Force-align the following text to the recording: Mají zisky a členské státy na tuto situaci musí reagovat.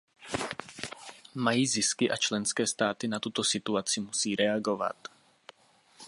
Mají 1.35 1.67
zisky 1.67 2.11
a 2.11 2.15
členské 2.17 2.67
státy 2.67 3.07
na 3.07 3.19
tuto 3.19 3.43
situaci 3.43 3.99
musí 3.99 4.35
reagovat. 4.35 4.95